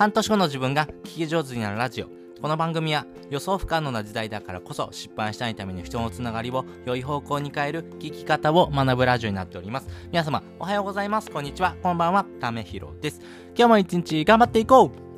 [0.00, 2.06] 半年後の自分が聞き上手になるラジオ。
[2.40, 9.88] この番組は予想不可能な時代だからこそ失敗したいための人のつながりを良い方向に変える聞き方を学ぶラジオになっております。
[10.10, 11.30] 皆様おはようございます。
[11.30, 11.76] こんにちは。
[11.82, 12.24] こんばんは。
[12.40, 13.20] ためひろです。
[13.54, 15.09] 今日も一日頑張っていこう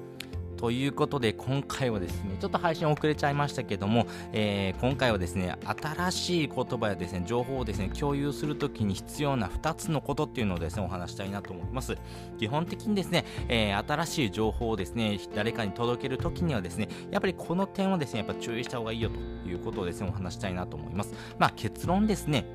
[0.62, 11.96] ということで、今回はですね、ちょっと配信遅れちゃいましたけども、えー、今回はですね、新しい言葉やですね、情報をですね、共有するときに必要な2つのことっていうのをですね、お話したいなと思います。
[12.38, 21.12] 基本的にですね、えー、新しい情報をですね、誰かに届けるときにはですね、やっぱりこの点をですね、やっぱ注意した方がいいよということをですね、お話したいなと思います。
[21.40, 22.46] まあ結論ですね、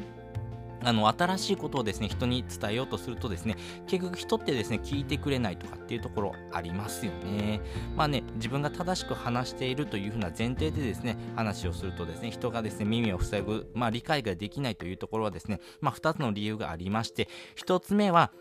[0.84, 3.56] あの新しいことをですね人に伝えようとするとですね
[3.88, 7.62] 結局人ってですね聞いてくれないとかっていうところありますよね。
[7.96, 18.32] まあね自分が正しく話しているというふうな前提でですね話をするとですね人がですね耳を塞ぐまあ理解ができないというところはですねまあ2つの理由がありまして1つ目は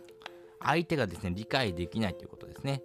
[0.61, 2.83] 相手がですね理解できないということですね。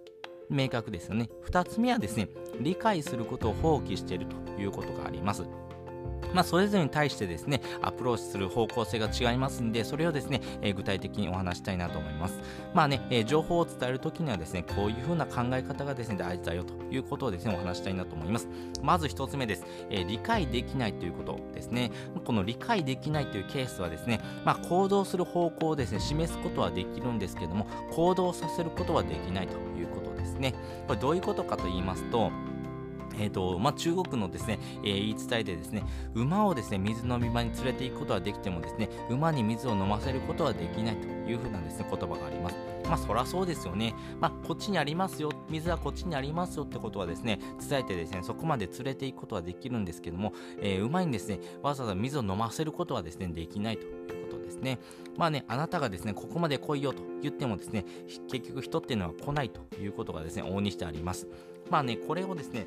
[0.50, 1.30] 明確ですよね。
[1.46, 2.28] 2つ目はですね
[2.60, 5.44] 理解することを放棄しているということがあります。
[6.34, 12.38] まあ、それぞれに対してですね、アプローチする方向性が違いますんで、それをですね、え、具体的にお話したいなと思います。
[12.74, 18.48] まあね、え、情報を伝えるときにはですね、こういう風な考え方がですね、大事だよということをですね、お話したいなと思います。
[18.82, 19.64] まず一つ目です。
[19.90, 21.90] え、理解できないということですね。
[22.24, 30.54] この理解できないというケースはですね、まあ、行動する方向をですね、示すことはできるんですけども、行動させることはできないということですね。
[30.86, 32.30] これどういうことかと言いますと、
[33.18, 42.56] えーとまあ、中国のですね、えー、言い伝えでですね馬をですね水飲み場に連れて行くことはできてもですね馬に水を飲ませることはできないというふうなですね言葉があります。
[42.84, 43.94] まあそらそうですよね。
[44.20, 53.90] まあこっちにありますよ、水はこっちにありますよってことはですね、伝えてですね、そこまで連れて行くことはできるんですけども、えー、馬にですね、わざわざ水を飲ませることはですね、できないとい
[54.22, 54.78] うことですね。
[55.16, 57.84] まあね、あなたがですね、ここまで来いよと言ってもですね、
[58.30, 61.28] 結局人っていうのは来ないということがですね、往々にしてあります。
[61.70, 62.66] まあね、これをですね、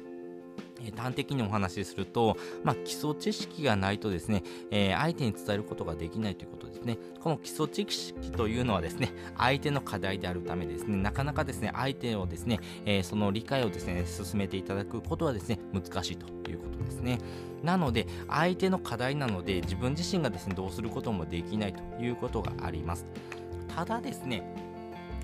[0.95, 6.97] 端的にお話しすると、まあ、基礎知識がないとですね、えー、相手に伝えることができないということですね。
[7.19, 17.19] この基礎知識というのはですね、相手の課題であるためですね、なかなかですね、相手をですね、えー、その理解をですね、進めていただくことはですね、難しいということですね。
[17.63, 23.05] なので、相手の課題なので、自分自身がですね、どうすることもできないということがあります。
[23.75, 24.43] ただですね、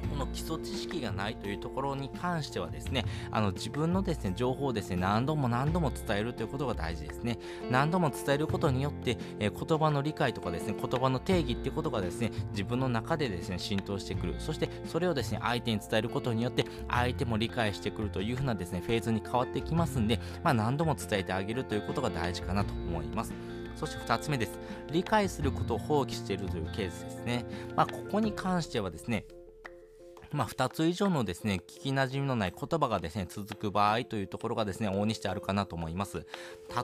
[0.09, 7.37] この基礎知識がないというところに関してはですね、あの自分のですね、情報をですね、何度も何度も伝えるということが大事ですね。
[7.69, 14.35] 何度も伝えることによって、えー、言葉の理解とかですね、言葉の定義っていうことがですね、自分の中でですね、浸透してくる。
[14.39, 23.33] そしてそれをですね、相手に伝えることによって、相手も理解してくるというふうなですね、フェーズに変わってきますんで、まあ何度も伝えてあげるということが大事かなと思います。
[23.75, 24.59] そして2つ目です。
[24.91, 27.45] 理解することを放棄しているというケースですね。
[27.75, 29.25] まあ、ここに関してはですね、
[30.33, 36.25] まあ、2つ以上のですね、聞き馴染みのない言葉がですね、続く場合というところがですね、往々にしてあるかなと思います。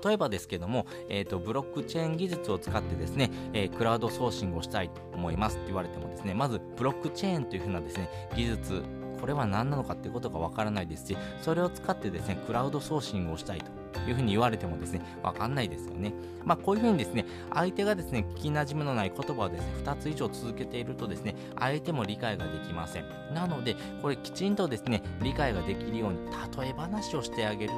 [0.04, 8.84] 例えばですけども、えっ、ー、と、ブロックチェーン技術を使ってですね、えー、クラウドソーシングをしたいと思いますって言われてもですね、まず、ブロックチェーンというふうなですね、技術、
[9.20, 13.77] これは何なのかっていうことがわからないですし、それを使ってですね、クラウドソーシングをしたいと
[14.08, 16.14] いうふうに言われてもですね、わかんないですよね。
[16.44, 23.06] まあ、こういうふうにですね、相手がですね、聞き馴染みのない言葉をですね、2つ以上続けているとですね、相手も理解ができません。
[23.34, 26.20] なので、これきちんとですね、理解ができるように、
[26.58, 27.74] 例え話をしてあげる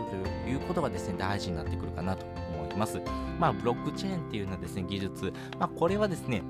[0.46, 3.02] ということがですね、大事になってくるかなと思います。
[3.40, 6.44] まあ、ブロックチェーンっていうのはですね、技術、まあ、これはですね、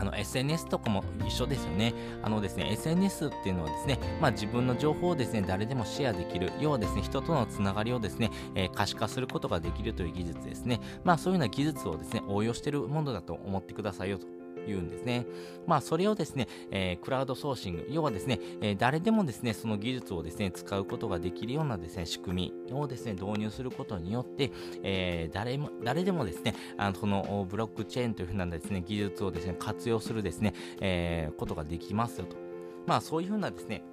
[0.00, 1.92] あの SNS とかも一緒ですよね。
[2.22, 10.80] あのですね、SNS っていうのはですね、まあ自分の情報をですね、誰でもシェアできる、要はですね、人とのつながりをですね、えー、可視化することができるという技術ですね。
[11.04, 15.26] まあそういうような技術をですね、応用しているものだと思ってくださいよと言うんですね。
[15.66, 24.50] まあ、それをですね、えー、クラウドソーシング、要はですね、えー、誰でもですね、その技術をですね、使うことができるようなですね、仕組みをですね、導入することによって、
[24.82, 32.36] えー、誰も、誰でもですね、あのそのブロックチェーンというふうなですね、技術をですね、活用するですね、えことができますよと。
[32.86, 33.84] まあ、そういうふうなですね、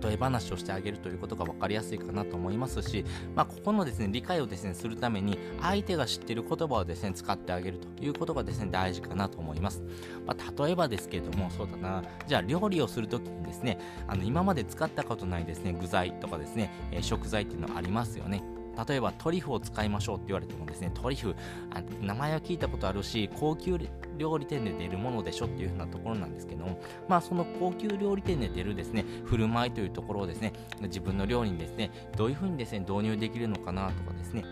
[0.00, 3.04] 例え話をしてあげるということが分かりやすいかなと思いますし、
[3.34, 9.82] まあ、ここのですね、理解をですね、するために、相手が知っている言葉をですね、使ってあげるということがですね、大事かなと思います。
[10.26, 18.42] まあ、例えばですけれども、そうだな、じゃあ料理をするときにですね、あの、今まで使ったことないですね、具材とかですね、えー、食材っていうのはありますよね。
[18.86, 21.36] 例えばトリュフを使いましょうって言われてもですね、トリュフ、
[21.70, 23.78] あ名前は聞いたことあるし、高級
[24.18, 34.44] 料理店で出るものでしょっていうふうなところなんですけども、まあその高級料理店で出るですね、振る舞いというところをですね、自分の料理にですね、どういうふうにですね、導入できるのかなとかですね、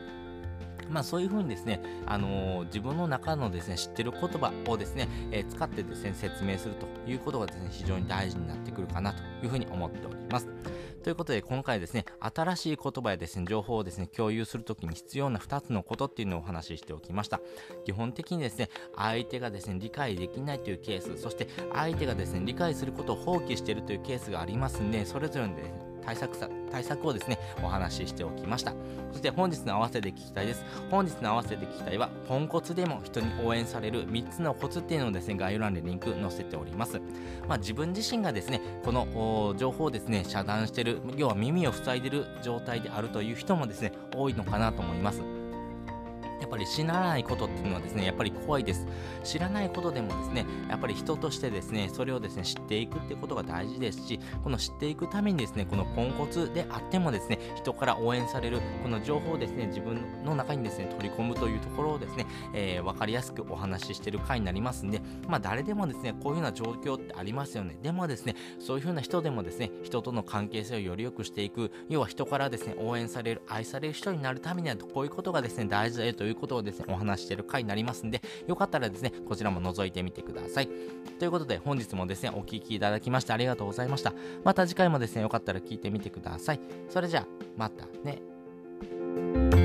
[0.93, 10.49] まあ、そういうふうにですね、あのー、自分の中のですね、知ってる言葉をですね、えー、使ってですね、説明するということがですね、非常に大事になってくるかなというふうに思っております。
[11.03, 17.41] ということで今回ですね、新しい言葉やですね、情報をですね、共有するときに必要な2つのことっていうのをお話ししておきました。
[17.85, 28.75] 基本的にですね、相手がですね、理解できないというケース、そして相手がですね、理解することを放棄しているというケースがありますんで、それぞれで、ね、対策さ対策をですねお話ししておきました。
[29.13, 30.65] そして本日の合わせて聞きたいです。
[30.91, 37.01] 本日の合わせて聞きたいはポンコツでも人に応援される3つのコツっていうのをですね概要欄でリンク載せております。
[37.49, 45.42] まあ、自分自身がですねこの情報をですね遮断してる要は耳を塞いでる状態であるという人もですね多いのかなと思います。
[46.43, 48.85] やっぱり知らないことっていうのはですね、やっぱり怖いです。
[49.23, 67.79] 知らないことでもですね、やっぱり人としてですね、それをですね、知っていくってことが大事ですし、この知っていくためにですね、このポンコツであってもですね、人から応援される、この情報をですね、自分の中にですね、取り込むというところをですね、えー、分かりやすくお話ししてる回になりますんで、まあ誰でもですね、こういうような状況ってありますよね。
[67.83, 80.69] でもですね、そういうふうな人でもですね、人との関係性をより良くしていく、要は人からですね、応援される、愛される人になるためには、こういうことがですね、大事だよということをですね、お話してる回になりますんで、よかったらですね、こちらも覗いてみてください。
[81.19, 84.13] ということで、本日もですね、お聴きいただきましてありがとうございました。
[84.45, 86.61] また次回もですね、よかったら聞いてみてください。
[86.89, 87.27] それじゃあ、
[87.57, 89.62] またね。